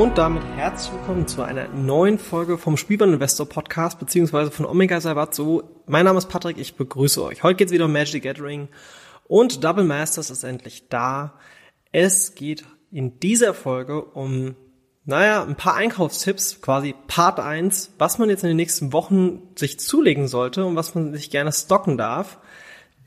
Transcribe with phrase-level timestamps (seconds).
[0.00, 5.62] Und damit herzlich willkommen zu einer neuen Folge vom Spielbahn-Investor Podcast, beziehungsweise von Omega Salvatzo.
[5.86, 7.42] Mein Name ist Patrick, ich begrüße euch.
[7.42, 8.68] Heute geht's wieder um Magic Gathering
[9.28, 11.34] und Double Masters ist endlich da.
[11.92, 14.56] Es geht in dieser Folge um,
[15.04, 19.78] naja, ein paar Einkaufstipps, quasi Part 1, was man jetzt in den nächsten Wochen sich
[19.80, 22.38] zulegen sollte und was man sich gerne stocken darf.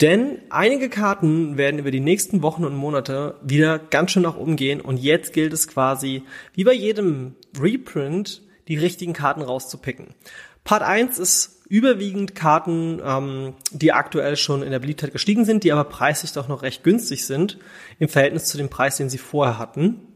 [0.01, 4.55] Denn einige Karten werden über die nächsten Wochen und Monate wieder ganz schön nach oben
[4.55, 6.23] gehen und jetzt gilt es quasi,
[6.53, 10.15] wie bei jedem Reprint, die richtigen Karten rauszupicken.
[10.63, 15.71] Part 1 ist überwiegend Karten, ähm, die aktuell schon in der Beliebtheit gestiegen sind, die
[15.71, 17.57] aber preislich doch noch recht günstig sind
[17.99, 20.12] im Verhältnis zu dem Preis, den sie vorher hatten.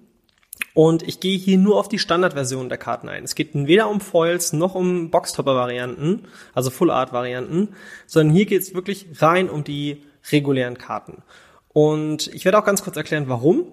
[0.74, 3.24] Und ich gehe hier nur auf die Standardversion der Karten ein.
[3.24, 7.70] Es geht weder um Foils noch um Boxtopper-Varianten, also Full-Art-Varianten,
[8.06, 11.24] sondern hier geht es wirklich rein um die regulären Karten.
[11.70, 13.66] Und ich werde auch ganz kurz erklären, warum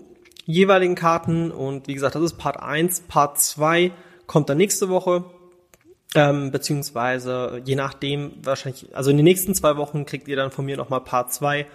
[0.47, 1.51] jeweiligen Karten.
[1.51, 3.03] Und wie gesagt, das ist Part 1.
[3.03, 3.93] Part 2
[4.27, 5.25] kommt dann nächste Woche.
[6.15, 10.65] Ähm, beziehungsweise je nachdem wahrscheinlich, also in den nächsten zwei Wochen kriegt ihr dann von
[10.65, 11.67] mir nochmal Part 2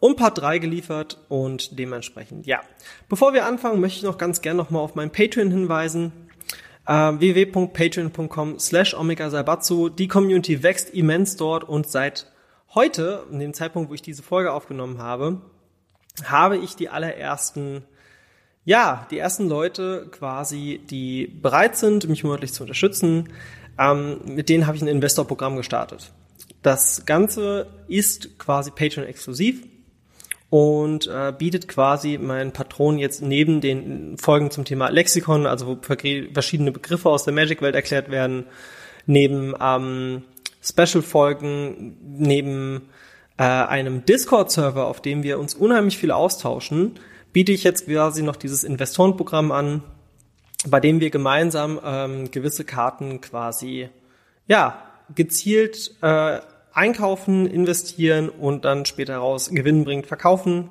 [0.00, 2.60] und Part 3 geliefert und dementsprechend, ja.
[3.08, 6.12] Bevor wir anfangen, möchte ich noch ganz gern nochmal auf mein Patreon hinweisen.
[6.88, 9.90] Uh, www.patreon.com slash omega Salbatsu.
[9.90, 12.32] Die Community wächst immens dort und seit
[12.74, 15.42] heute, in dem Zeitpunkt, wo ich diese Folge aufgenommen habe,
[16.24, 17.84] habe ich die allerersten
[18.68, 23.30] ja, die ersten Leute quasi, die bereit sind, mich monatlich zu unterstützen,
[23.78, 26.12] ähm, mit denen habe ich ein Investor-Programm gestartet.
[26.60, 29.62] Das Ganze ist quasi Patreon-exklusiv
[30.50, 35.78] und äh, bietet quasi meinen Patronen jetzt neben den Folgen zum Thema Lexikon, also wo
[36.32, 38.46] verschiedene Begriffe aus der Magic-Welt erklärt werden,
[39.06, 40.22] neben ähm,
[40.62, 42.88] Special-Folgen, neben
[43.36, 46.98] äh, einem Discord-Server, auf dem wir uns unheimlich viel austauschen,
[47.32, 49.82] biete ich jetzt quasi noch dieses Investorenprogramm an,
[50.66, 53.90] bei dem wir gemeinsam ähm, gewisse Karten quasi
[54.46, 54.82] ja
[55.14, 56.40] gezielt äh,
[56.72, 60.70] einkaufen, investieren und dann später raus Gewinn bringt, verkaufen.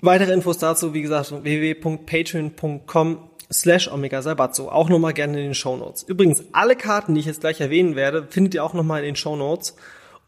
[0.00, 4.68] Weitere Infos dazu, wie gesagt, www.patreon.com slash Omega Sabatzo.
[4.68, 6.02] Auch nochmal gerne in den Show Notes.
[6.02, 9.16] Übrigens, alle Karten, die ich jetzt gleich erwähnen werde, findet ihr auch nochmal in den
[9.16, 9.76] Show Notes.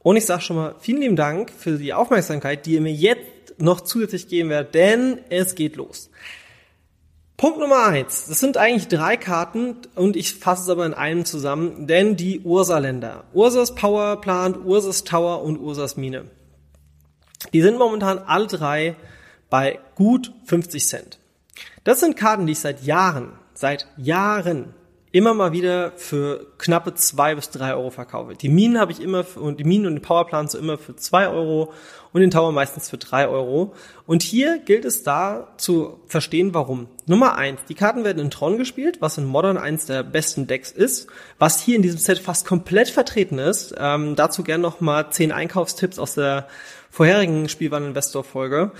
[0.00, 3.58] Und ich sage schon mal vielen lieben Dank für die Aufmerksamkeit, die ihr mir jetzt
[3.58, 6.10] noch zusätzlich geben werdet, denn es geht los.
[7.44, 8.24] Punkt Nummer eins.
[8.26, 12.40] Das sind eigentlich drei Karten und ich fasse es aber in einem zusammen, denn die
[12.40, 13.24] Ursa-Länder.
[13.34, 16.30] Ursas Power Plant, Ursas Tower und Ursas Mine.
[17.52, 18.96] Die sind momentan alle drei
[19.50, 21.18] bei gut 50 Cent.
[21.84, 24.72] Das sind Karten, die ich seit Jahren, seit Jahren
[25.14, 28.34] immer mal wieder für knappe zwei bis drei Euro verkaufe.
[28.34, 30.96] Die Minen habe ich immer für, und die Minen und den Powerplan so immer für
[30.96, 31.72] zwei Euro
[32.12, 33.74] und den Tower meistens für drei Euro.
[34.06, 36.88] Und hier gilt es da zu verstehen, warum.
[37.06, 40.72] Nummer eins, die Karten werden in Tron gespielt, was in Modern eins der besten Decks
[40.72, 41.06] ist,
[41.38, 43.72] was hier in diesem Set fast komplett vertreten ist.
[43.78, 46.48] Ähm, dazu gern noch mal zehn Einkaufstipps aus der
[46.90, 48.72] vorherigen Spielwareninvestor-Folge,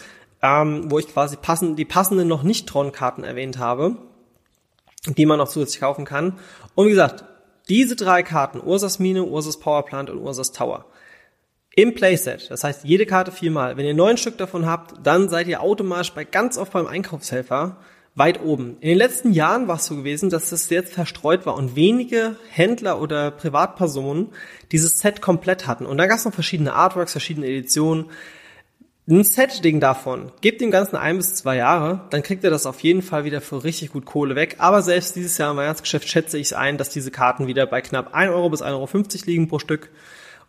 [0.42, 3.98] ähm, wo ich quasi passend, die passenden noch nicht Tron-Karten erwähnt habe
[5.06, 6.38] die man noch zusätzlich kaufen kann.
[6.74, 7.24] Und wie gesagt,
[7.68, 10.86] diese drei Karten, Ursas Mine, Ursas Powerplant und Ursas Tower,
[11.76, 13.76] im Playset, das heißt jede Karte viermal.
[13.76, 17.78] Wenn ihr neun Stück davon habt, dann seid ihr automatisch bei ganz oft beim Einkaufshelfer
[18.14, 18.76] weit oben.
[18.80, 22.36] In den letzten Jahren war es so gewesen, dass es jetzt verstreut war und wenige
[22.48, 24.28] Händler oder Privatpersonen
[24.70, 25.84] dieses Set komplett hatten.
[25.84, 28.06] Und da gab es noch verschiedene Artworks, verschiedene Editionen
[29.06, 32.80] ein Setting davon, gebt dem Ganzen ein bis zwei Jahre, dann kriegt ihr das auf
[32.80, 34.56] jeden Fall wieder für richtig gut Kohle weg.
[34.58, 37.82] Aber selbst dieses Jahr im Weihnachtsgeschäft schätze ich es ein, dass diese Karten wieder bei
[37.82, 39.90] knapp 1 Euro bis 1,50 Euro liegen pro Stück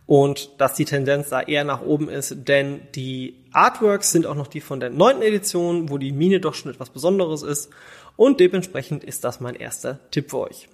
[0.06, 4.48] und dass die Tendenz da eher nach oben ist, denn die Artworks sind auch noch
[4.48, 7.70] die von der neunten Edition, wo die Mine doch schon etwas Besonderes ist
[8.16, 10.70] und dementsprechend ist das mein erster Tipp für euch.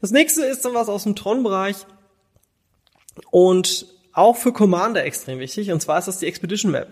[0.00, 1.76] Das nächste ist dann was aus dem Tron-Bereich
[3.30, 6.88] und auch für Commander extrem wichtig, und zwar ist das die Expedition Map.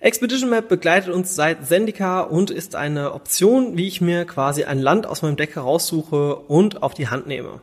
[0.00, 4.78] Expedition Map begleitet uns seit Zendika und ist eine Option, wie ich mir quasi ein
[4.78, 7.60] Land aus meinem Deck heraussuche und auf die Hand nehme.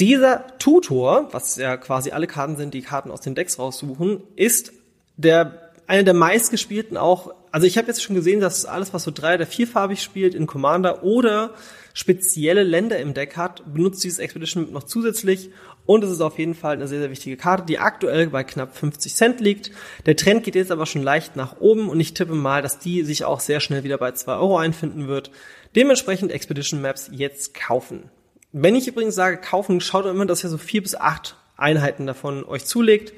[0.00, 4.72] Dieser Tutor, was ja quasi alle Karten sind, die Karten aus den Decks raussuchen, ist
[5.16, 7.34] der eine der meistgespielten auch.
[7.52, 10.46] Also ich habe jetzt schon gesehen, dass alles, was so drei oder vierfarbig spielt in
[10.46, 11.54] Commander oder
[11.94, 15.50] spezielle Länder im Deck hat, benutzt dieses Expedition Map noch zusätzlich
[15.86, 18.76] und es ist auf jeden Fall eine sehr, sehr wichtige Karte, die aktuell bei knapp
[18.76, 19.72] 50 Cent liegt.
[20.06, 23.02] Der Trend geht jetzt aber schon leicht nach oben und ich tippe mal, dass die
[23.02, 25.32] sich auch sehr schnell wieder bei 2 Euro einfinden wird.
[25.74, 28.10] Dementsprechend Expedition Maps jetzt kaufen.
[28.52, 32.44] Wenn ich übrigens sage kaufen, schaut immer, dass ihr so vier bis acht Einheiten davon
[32.44, 33.12] euch zulegt.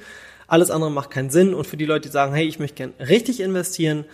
[0.52, 1.54] Alles andere macht keinen Sinn.
[1.54, 4.04] Und für die Leute, die sagen, hey, ich möchte gerne richtig investieren,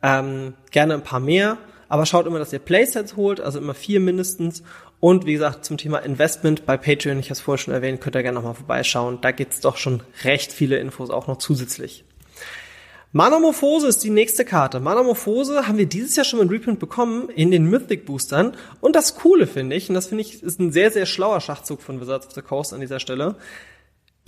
[0.00, 1.58] ähm, gerne ein paar mehr.
[1.88, 4.62] Aber schaut immer, dass ihr Playsets holt, also immer vier mindestens.
[5.00, 8.14] Und wie gesagt, zum Thema Investment bei Patreon, ich habe es vorher schon erwähnt, könnt
[8.14, 9.18] ihr gerne nochmal vorbeischauen.
[9.22, 12.04] Da gibt's doch schon recht viele Infos auch noch zusätzlich.
[13.10, 14.78] Manamorphose ist die nächste Karte.
[14.78, 18.56] Manamorphose haben wir dieses Jahr schon in Reprint bekommen in den Mythic Boostern.
[18.80, 21.82] Und das Coole finde ich, und das finde ich ist ein sehr, sehr schlauer Schachzug
[21.82, 23.34] von Wizards of the Coast an dieser Stelle.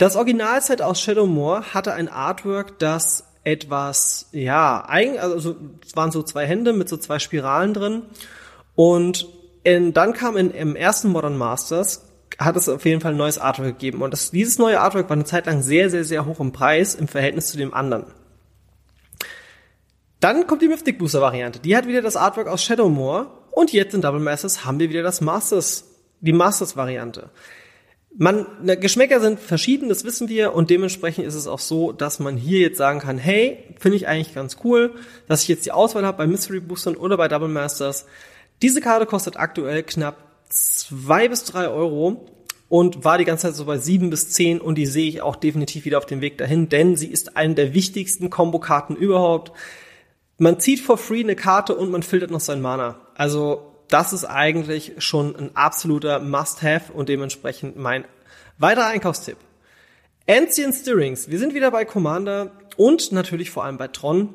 [0.01, 5.55] Das Originalset aus Shadowmoor hatte ein Artwork, das etwas, ja, eigen, also
[5.85, 8.01] es waren so zwei Hände mit so zwei Spiralen drin.
[8.73, 9.27] Und
[9.63, 12.07] in, dann kam in, im ersten Modern Masters
[12.39, 14.01] hat es auf jeden Fall ein neues Artwork gegeben.
[14.01, 16.95] Und das, dieses neue Artwork war eine Zeit lang sehr, sehr, sehr hoch im Preis
[16.95, 18.07] im Verhältnis zu dem anderen.
[20.19, 21.59] Dann kommt die Mythic Booster Variante.
[21.59, 23.27] Die hat wieder das Artwork aus Shadowmoor.
[23.51, 25.85] Und jetzt in Double Masters haben wir wieder das Masters,
[26.21, 27.29] die Masters Variante.
[28.17, 32.19] Man, ne, Geschmäcker sind verschieden, das wissen wir, und dementsprechend ist es auch so, dass
[32.19, 34.95] man hier jetzt sagen kann, hey, finde ich eigentlich ganz cool,
[35.27, 38.05] dass ich jetzt die Auswahl habe bei Mystery Boostern oder bei Double Masters.
[38.61, 40.17] Diese Karte kostet aktuell knapp
[40.49, 42.25] zwei bis drei Euro
[42.67, 45.35] und war die ganze Zeit so bei sieben bis zehn und die sehe ich auch
[45.35, 49.51] definitiv wieder auf dem Weg dahin, denn sie ist eine der wichtigsten Kombo-Karten überhaupt.
[50.37, 52.99] Man zieht for free eine Karte und man filtert noch sein Mana.
[53.15, 58.05] Also das ist eigentlich schon ein absoluter Must-Have und dementsprechend mein
[58.57, 59.37] weiterer Einkaufstipp.
[60.27, 61.29] Ancient Stirrings.
[61.29, 64.33] Wir sind wieder bei Commander und natürlich vor allem bei Tron.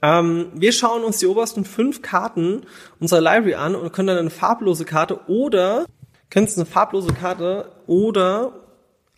[0.00, 2.62] Ähm, wir schauen uns die obersten fünf Karten
[3.00, 5.86] unserer Library an und können dann eine farblose Karte oder
[6.28, 8.52] können es eine farblose Karte oder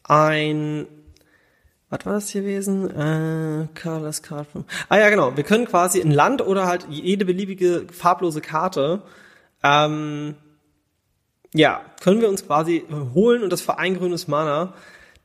[0.05, 0.87] ein
[1.93, 2.89] was war das hier gewesen?
[2.91, 4.49] Äh, Colors Card.
[4.89, 5.37] Ah ja, genau.
[5.37, 9.03] Wir können quasi ein Land oder halt jede beliebige farblose Karte,
[9.63, 10.35] ähm,
[11.55, 12.85] ja, können wir uns quasi
[13.15, 14.73] holen und das für ein grünes Mana.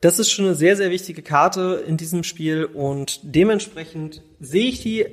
[0.01, 4.81] Das ist schon eine sehr, sehr wichtige Karte in diesem Spiel und dementsprechend sehe ich
[4.81, 5.05] die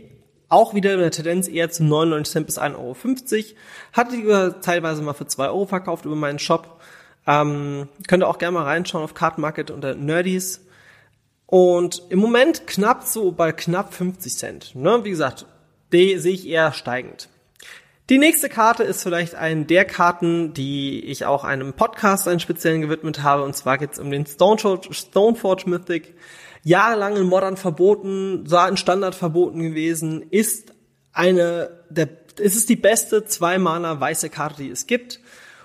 [0.49, 2.97] auch wieder in der Tendenz eher zu 99 Cent bis 1,50 Euro.
[3.93, 6.81] Hatte die teilweise mal für 2 Euro verkauft über meinen Shop.
[7.29, 10.64] Ähm, könnt ihr auch gerne mal reinschauen auf Card Market unter Nerdies.
[11.47, 14.75] Und im Moment knapp so bei knapp 50 Cent.
[14.75, 15.01] Ne?
[15.05, 15.47] Wie gesagt,
[15.93, 17.29] die sehe ich eher steigend.
[18.11, 22.83] Die nächste Karte ist vielleicht ein der Karten, die ich auch einem Podcast einen speziellen
[22.83, 23.43] gewidmet habe.
[23.45, 26.15] Und zwar geht es um den Stoneforge, Mythic.
[26.65, 30.73] Jahrelang in Modern verboten, sah in Standard verboten gewesen, ist
[31.13, 32.09] eine der,
[32.39, 35.21] es ist die beste zwei Mana weiße Karte, die es gibt.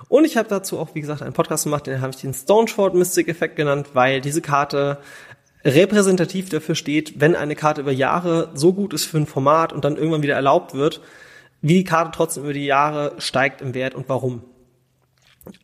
[0.07, 2.97] Und ich habe dazu auch, wie gesagt, einen Podcast gemacht, den habe ich den Stoneforge
[2.97, 4.99] Mystic Effekt genannt, weil diese Karte
[5.63, 9.83] repräsentativ dafür steht, wenn eine Karte über Jahre so gut ist für ein Format und
[9.83, 11.01] dann irgendwann wieder erlaubt wird,
[11.61, 14.43] wie die Karte trotzdem über die Jahre steigt im Wert und warum.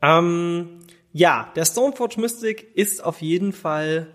[0.01, 0.79] Ähm,
[1.13, 4.07] ja, der Stoneforge Mystic ist auf jeden Fall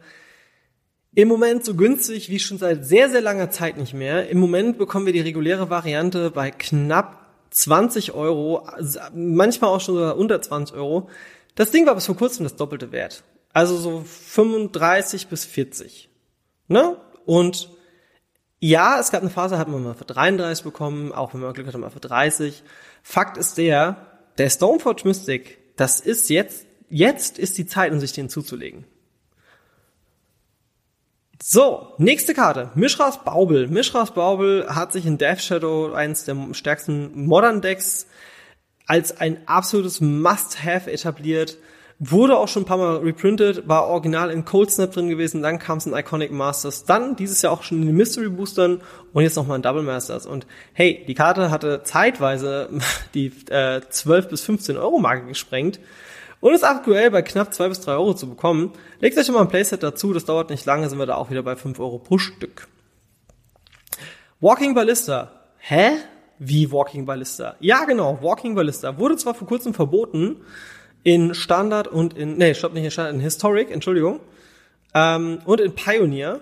[1.15, 4.29] im Moment so günstig wie schon seit sehr, sehr langer Zeit nicht mehr.
[4.29, 8.69] Im Moment bekommen wir die reguläre Variante bei knapp 20 Euro,
[9.13, 11.09] manchmal auch schon sogar unter 20 Euro.
[11.57, 13.25] Das Ding war bis vor kurzem das doppelte Wert.
[13.53, 16.09] Also so 35 bis 40.
[16.69, 16.97] Ne?
[17.27, 17.71] Und
[18.61, 21.67] ja, es gab eine Phase, hat man mal für 33 bekommen, auch wenn man Glück
[21.67, 22.63] hatte, mal für 30.
[23.03, 23.97] Fakt ist der,
[24.39, 28.85] der Stoneforge Mystic, das ist jetzt, jetzt ist die Zeit, um sich den zuzulegen.
[31.43, 32.71] So, nächste Karte.
[32.75, 33.67] Mishras Baubel.
[33.69, 38.07] Mishras Baubel hat sich in Death Shadow, eines der stärksten Modern Decks,
[38.87, 41.57] als ein absolutes Must-Have etabliert.
[42.03, 45.59] Wurde auch schon ein paar Mal reprintet, war original in Cold Snap drin gewesen, dann
[45.59, 48.81] kam es in Iconic Masters, dann dieses Jahr auch schon in den Mystery Boostern
[49.13, 50.25] und jetzt nochmal in Double Masters.
[50.25, 52.71] Und hey, die Karte hatte zeitweise
[53.15, 55.79] die äh, 12 bis 15 Euro Marke gesprengt
[56.41, 58.73] und ist aktuell bei knapp 2 bis 3 Euro zu bekommen.
[59.01, 61.29] Legt euch schon mal ein Playset dazu, das dauert nicht lange, sind wir da auch
[61.29, 62.67] wieder bei 5 Euro pro Stück.
[64.41, 65.33] Walking Ballista.
[65.59, 65.91] Hä?
[66.39, 67.57] Wie Walking Ballista?
[67.61, 68.97] Ja, genau, Walking Ballista.
[68.97, 70.39] Wurde zwar vor kurzem verboten,
[71.03, 74.21] in Standard und in, nee, stopp nicht in Standard, in Historic, Entschuldigung,
[74.95, 76.41] ähm, und in Pioneer.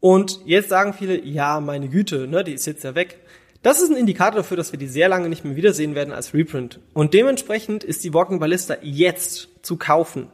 [0.00, 3.18] Und jetzt sagen viele, ja, meine Güte, ne, die ist jetzt ja weg.
[3.62, 6.32] Das ist ein Indikator dafür, dass wir die sehr lange nicht mehr wiedersehen werden als
[6.32, 6.78] Reprint.
[6.94, 10.28] Und dementsprechend ist die Walking Ballista jetzt zu kaufen.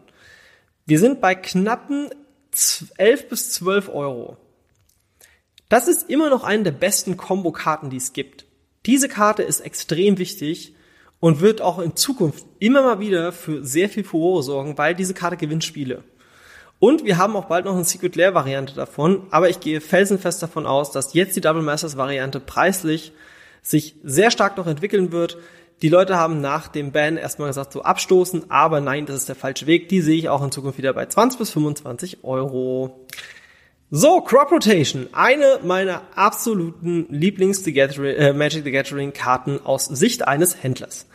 [0.85, 2.11] Wir sind bei knappen
[2.99, 4.37] 11 bis 12 Euro.
[5.71, 8.45] Das ist immer noch eine der besten Combo-Karten, die es gibt.
[8.85, 10.75] Diese Karte ist extrem wichtig,
[11.25, 15.15] und wird auch in Zukunft immer mal wieder für sehr viel Furore sorgen, weil diese
[15.15, 16.05] Karte gewinnt Spiele.
[16.81, 20.43] Und wir haben auch bald noch eine Secret Lair Variante davon, aber ich gehe felsenfest
[20.43, 23.13] davon aus, dass jetzt die Double Masters Variante preislich
[23.63, 25.39] sich sehr stark noch entwickeln wird.
[25.81, 29.35] Die Leute haben nach dem Ban erstmal gesagt, so abstoßen, aber nein, das ist der
[29.35, 29.89] falsche Weg.
[29.89, 33.07] Die sehe ich auch in Zukunft wieder bei 20 bis 25 Euro.
[33.97, 35.07] So, Crop Rotation.
[35.13, 41.07] Eine meiner absoluten Lieblings äh, Magic the Gathering Karten aus Sicht eines Händlers.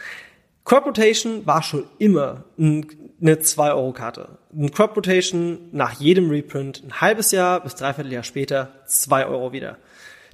[0.63, 4.37] Crop Rotation war schon immer eine 2-Euro-Karte.
[4.57, 9.51] Ein Crop Rotation nach jedem Reprint, ein halbes Jahr bis dreiviertel Jahr später, 2 Euro
[9.51, 9.77] wieder.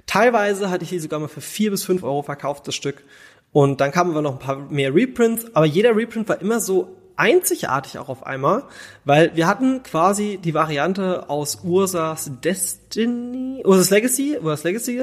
[0.06, 3.02] Teilweise hatte ich die sogar mal für 4 bis 5 Euro verkauft, das Stück.
[3.50, 6.96] Und dann kamen wir noch ein paar mehr Reprints, aber jeder Reprint war immer so
[7.16, 8.64] einzigartig auch auf einmal,
[9.04, 15.02] weil wir hatten quasi die Variante aus Ursas Destiny, Ursas Legacy, Ursas Legacy.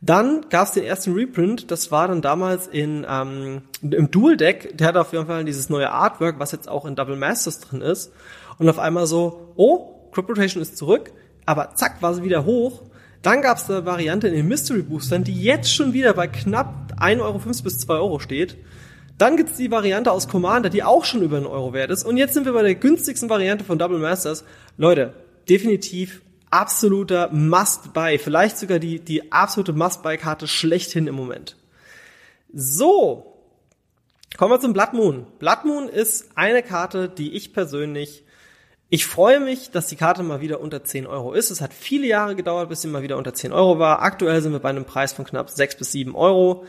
[0.00, 4.76] Dann gab es den ersten Reprint, das war dann damals in ähm, im Dual Deck.
[4.76, 7.80] Der hat auf jeden Fall dieses neue Artwork, was jetzt auch in Double Masters drin
[7.80, 8.12] ist.
[8.58, 11.12] Und auf einmal so, oh, Crop Rotation ist zurück,
[11.44, 12.82] aber zack, war sie wieder hoch.
[13.22, 16.92] Dann gab es eine Variante in den Mystery Boostern, die jetzt schon wieder bei knapp
[17.00, 18.56] 1,05 Euro bis 2 Euro steht.
[19.18, 22.04] Dann gibt's die Variante aus Commander, die auch schon über einen Euro wert ist.
[22.04, 24.44] Und jetzt sind wir bei der günstigsten Variante von Double Masters.
[24.76, 25.14] Leute,
[25.48, 28.18] definitiv absoluter Must-Buy.
[28.18, 31.56] Vielleicht sogar die, die absolute Must-Buy-Karte schlechthin im Moment.
[32.52, 33.32] So.
[34.36, 35.26] Kommen wir zum Blood Moon.
[35.38, 38.24] Blood Moon ist eine Karte, die ich persönlich
[38.88, 41.50] ich freue mich, dass die Karte mal wieder unter 10 Euro ist.
[41.50, 44.02] Es hat viele Jahre gedauert, bis sie mal wieder unter 10 Euro war.
[44.02, 46.64] Aktuell sind wir bei einem Preis von knapp 6 bis 7 Euro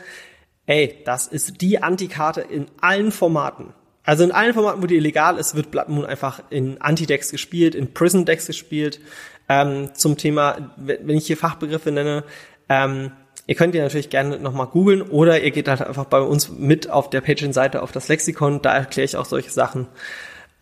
[0.68, 3.74] ey, das ist die Antikarte in allen Formaten.
[4.04, 7.74] Also in allen Formaten, wo die illegal ist, wird Blood Moon einfach in Anti-Decks gespielt,
[7.74, 9.00] in Prison-Decks gespielt.
[9.48, 12.22] Ähm, zum Thema, wenn ich hier Fachbegriffe nenne,
[12.68, 13.12] Ähm,
[13.46, 16.90] ihr könnt ihr natürlich gerne nochmal googeln oder ihr geht halt einfach bei uns mit
[16.90, 19.86] auf der Patreon-Seite auf das Lexikon, da erkläre ich auch solche Sachen.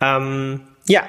[0.01, 1.03] Ähm, ja,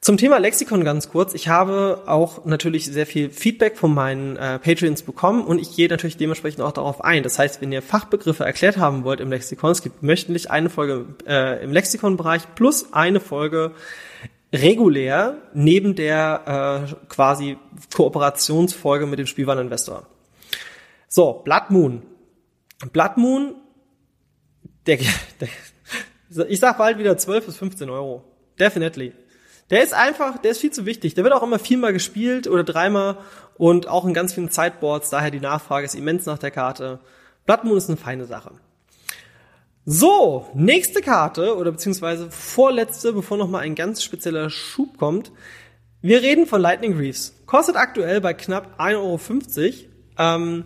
[0.00, 1.34] zum Thema Lexikon ganz kurz.
[1.34, 5.88] Ich habe auch natürlich sehr viel Feedback von meinen äh, Patreons bekommen und ich gehe
[5.88, 7.24] natürlich dementsprechend auch darauf ein.
[7.24, 11.06] Das heißt, wenn ihr Fachbegriffe erklärt haben wollt im Lexikon, es gibt möchtlich eine Folge
[11.26, 13.72] äh, im Lexikon-Bereich plus eine Folge
[14.52, 17.58] regulär neben der äh, quasi
[17.94, 20.06] Kooperationsfolge mit dem Spielwareninvestor.
[21.08, 22.02] So, Blood Moon.
[22.92, 23.56] Blood Moon,
[24.86, 24.98] der,
[25.40, 25.48] der,
[26.48, 28.24] ich sag bald wieder 12 bis 15 Euro.
[28.58, 29.12] Definitely.
[29.70, 31.14] Der ist einfach, der ist viel zu wichtig.
[31.14, 33.18] Der wird auch immer viermal gespielt oder dreimal
[33.56, 35.10] und auch in ganz vielen Sideboards.
[35.10, 37.00] Daher die Nachfrage ist immens nach der Karte.
[37.44, 38.52] Blood Moon ist eine feine Sache.
[39.84, 45.32] So, nächste Karte oder beziehungsweise vorletzte, bevor noch mal ein ganz spezieller Schub kommt.
[46.00, 47.34] Wir reden von Lightning Reefs.
[47.46, 49.20] Kostet aktuell bei knapp 1,50 Euro.
[50.18, 50.64] Ähm,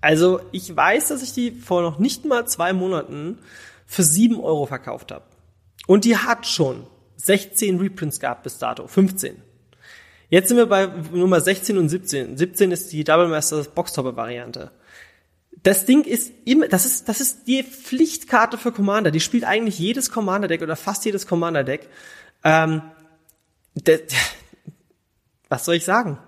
[0.00, 3.38] also ich weiß, dass ich die vor noch nicht mal zwei Monaten
[3.86, 5.24] für 7 Euro verkauft habe.
[5.86, 6.86] Und die hat schon
[7.26, 9.42] 16 Reprints gehabt bis dato, 15.
[10.28, 12.36] Jetzt sind wir bei Nummer 16 und 17.
[12.36, 14.70] 17 ist die Double Masters Boxtopper Variante.
[15.62, 19.10] Das Ding ist immer, das ist, das ist die Pflichtkarte für Commander.
[19.10, 21.88] Die spielt eigentlich jedes Commander Deck oder fast jedes Commander Deck.
[22.44, 22.82] Ähm,
[23.74, 24.02] de,
[25.48, 26.18] was soll ich sagen?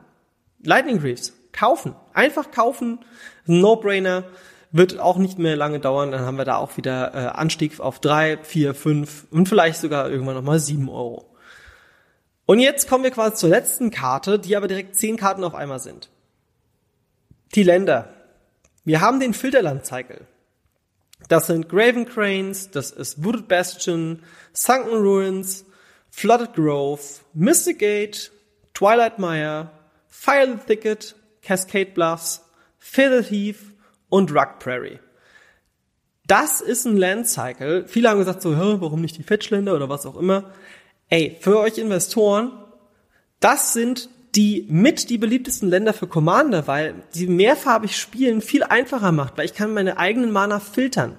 [0.63, 1.33] Lightning Greaves.
[1.53, 1.95] Kaufen.
[2.15, 3.01] Einfach kaufen.
[3.47, 4.25] No-brainer.
[4.71, 6.11] Wird auch nicht mehr lange dauern.
[6.11, 10.11] Dann haben wir da auch wieder äh, Anstieg auf drei, vier, fünf und vielleicht sogar
[10.11, 11.25] irgendwann nochmal sieben Euro.
[12.45, 15.81] Und jetzt kommen wir quasi zur letzten Karte, die aber direkt zehn Karten auf einmal
[15.81, 16.09] sind.
[17.55, 18.15] Die Länder.
[18.85, 20.27] Wir haben den Filterland-Cycle.
[21.29, 24.23] Das sind Graven Cranes, das ist Wooded Bastion,
[24.53, 25.67] Sunken Ruins,
[26.11, 27.03] Flooded Grove,
[27.35, 28.31] Mystic Gate,
[28.73, 29.71] Twilight Mire,
[30.09, 32.43] Fire the Thicket, Cascade Bluffs,
[32.79, 33.75] Feathered Heath
[34.09, 34.99] und Rug Prairie.
[36.27, 37.87] Das ist ein Land Cycle.
[37.89, 40.53] Viele haben gesagt so, warum nicht die Fetchländer oder was auch immer.
[41.09, 42.53] Ey, für euch Investoren,
[43.41, 49.11] das sind die mit die beliebtesten Länder für Commander, weil die mehrfarbig spielen viel einfacher
[49.11, 51.17] macht, weil ich kann meine eigenen Mana filtern.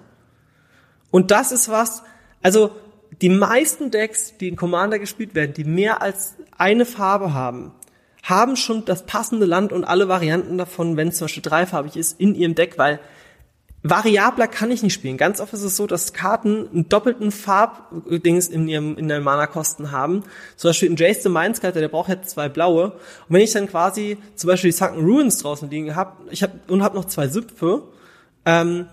[1.10, 2.04] Und das ist was,
[2.43, 2.71] also
[3.21, 7.71] die meisten Decks, die in Commander gespielt werden, die mehr als eine Farbe haben,
[8.30, 12.20] haben schon das passende Land und alle Varianten davon, wenn es zum Beispiel dreifarbig ist,
[12.20, 13.00] in ihrem Deck, weil
[13.82, 15.18] variabler kann ich nicht spielen.
[15.18, 19.92] Ganz oft ist es so, dass Karten einen doppelten Farbdings in ihrem in der Mana-Kosten
[19.92, 20.24] haben.
[20.58, 22.92] Zum Beispiel ein Jace the Mindskarte, der braucht jetzt zwei blaue.
[22.92, 22.94] Und
[23.30, 26.84] wenn ich dann quasi zum Beispiel die Sunken Ruins draußen liegen habe, ich habe und
[26.84, 27.84] habe noch zwei Süpfe,
[28.46, 28.88] ähm,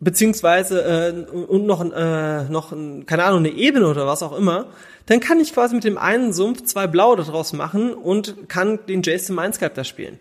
[0.00, 4.66] beziehungsweise äh, und noch äh, noch ein, keine Ahnung eine Ebene oder was auch immer,
[5.06, 9.02] dann kann ich quasi mit dem einen Sumpf zwei blaue daraus machen und kann den
[9.02, 10.18] the Mindscape da spielen.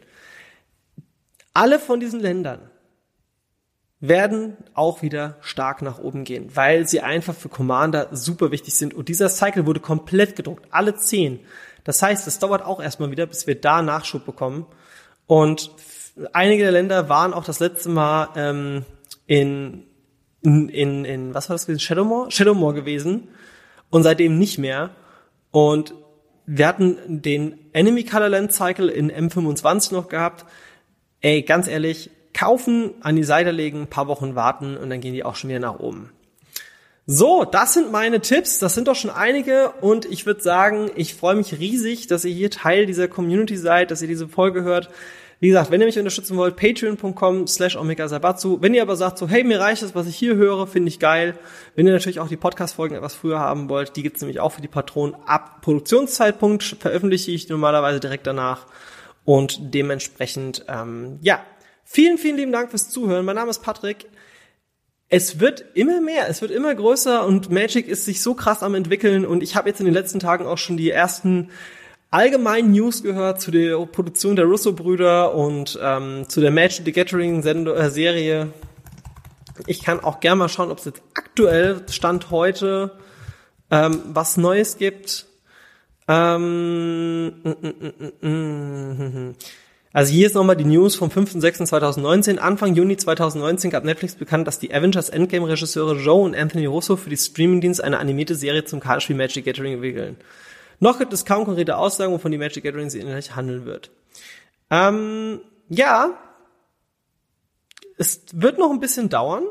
[1.53, 2.69] Alle von diesen Ländern
[3.99, 8.93] werden auch wieder stark nach oben gehen, weil sie einfach für Commander super wichtig sind.
[8.93, 11.39] Und dieser Cycle wurde komplett gedruckt, alle zehn.
[11.83, 14.67] Das heißt, es dauert auch erstmal wieder, bis wir da Nachschub bekommen.
[15.25, 15.71] Und
[16.33, 18.85] einige der Länder waren auch das letzte Mal ähm,
[19.27, 19.83] in,
[20.41, 21.81] in, in, in, was war das gewesen?
[21.81, 22.31] Shadowmoor?
[22.31, 23.27] Shadowmoor gewesen.
[23.89, 24.89] Und seitdem nicht mehr.
[25.51, 25.93] Und
[26.45, 30.45] wir hatten den Enemy Colorland Cycle in M25 noch gehabt.
[31.21, 35.13] Ey, ganz ehrlich, kaufen, an die Seite legen, ein paar Wochen warten und dann gehen
[35.13, 36.11] die auch schon wieder nach oben.
[37.05, 38.59] So, das sind meine Tipps.
[38.59, 42.33] Das sind doch schon einige und ich würde sagen, ich freue mich riesig, dass ihr
[42.33, 44.89] hier Teil dieser Community seid, dass ihr diese Folge hört.
[45.39, 48.57] Wie gesagt, wenn ihr mich unterstützen wollt, patreon.com slash omega sabatsu.
[48.59, 50.99] Wenn ihr aber sagt so, hey, mir reicht das, was ich hier höre, finde ich
[50.99, 51.37] geil.
[51.75, 54.61] Wenn ihr natürlich auch die Podcast-Folgen etwas früher haben wollt, die gibt's nämlich auch für
[54.61, 58.65] die Patronen ab Produktionszeitpunkt, veröffentliche ich normalerweise direkt danach.
[59.25, 61.41] Und dementsprechend, ähm, ja,
[61.89, 63.23] Vielen, vielen lieben Dank fürs Zuhören.
[63.23, 64.07] Mein Name ist Patrick.
[65.07, 68.75] Es wird immer mehr, es wird immer größer und Magic ist sich so krass am
[68.75, 71.49] entwickeln und ich habe jetzt in den letzten Tagen auch schon die ersten
[72.11, 77.43] allgemeinen News gehört zu der Produktion der Russo-Brüder und ähm, zu der Magic the Gathering
[77.43, 78.47] äh.
[79.65, 82.91] Ich kann auch gerne mal schauen, ob es jetzt aktuell Stand heute
[83.71, 85.25] ähm, was Neues gibt.
[86.07, 87.55] Ähm, mm,
[88.21, 89.35] mm, mm,
[89.91, 92.37] also hier ist nochmal die News vom 5.6.2019.
[92.37, 97.09] Anfang Juni 2019 gab Netflix bekannt, dass die Avengers Endgame-Regisseure Joe und Anthony Russo für
[97.09, 100.17] die Streamingdienst eine animierte Serie zum Kartenspiel Magic Gathering entwickeln.
[100.79, 103.91] Noch gibt es kaum konkrete Aussagen, wovon die Magic Gathering sie inhaltlich handeln wird.
[104.69, 106.17] Ähm, ja,
[107.97, 109.43] es wird noch ein bisschen dauern.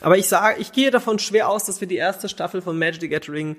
[0.00, 3.02] Aber ich sage, ich gehe davon schwer aus, dass wir die erste Staffel von Magic
[3.02, 3.56] the Gathering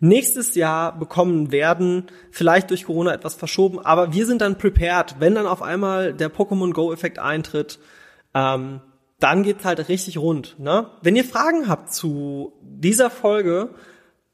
[0.00, 2.06] nächstes Jahr bekommen werden.
[2.30, 6.32] Vielleicht durch Corona etwas verschoben, aber wir sind dann prepared, wenn dann auf einmal der
[6.32, 7.78] Pokémon Go-Effekt eintritt.
[8.34, 8.80] Ähm,
[9.18, 10.58] dann geht's halt richtig rund.
[10.58, 10.90] Ne?
[11.02, 13.70] Wenn ihr Fragen habt zu dieser Folge,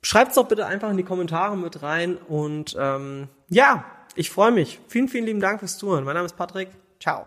[0.02, 2.16] schreibt's doch bitte einfach in die Kommentare mit rein.
[2.16, 4.80] Und ähm, ja, ich freue mich.
[4.88, 6.04] Vielen, vielen lieben Dank fürs Zuhören.
[6.04, 6.68] Mein Name ist Patrick.
[7.00, 7.26] Ciao.